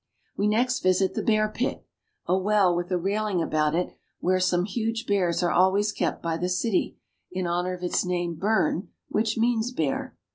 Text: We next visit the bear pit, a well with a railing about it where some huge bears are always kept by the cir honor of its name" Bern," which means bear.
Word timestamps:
We 0.35 0.47
next 0.47 0.79
visit 0.79 1.13
the 1.13 1.21
bear 1.21 1.47
pit, 1.47 1.85
a 2.25 2.35
well 2.35 2.75
with 2.75 2.89
a 2.91 2.97
railing 2.97 3.39
about 3.39 3.75
it 3.75 3.93
where 4.19 4.39
some 4.39 4.65
huge 4.65 5.05
bears 5.05 5.43
are 5.43 5.51
always 5.51 5.91
kept 5.91 6.23
by 6.23 6.37
the 6.37 6.49
cir 6.49 6.93
honor 7.47 7.75
of 7.75 7.83
its 7.83 8.03
name" 8.03 8.33
Bern," 8.39 8.89
which 9.09 9.37
means 9.37 9.71
bear. 9.71 10.17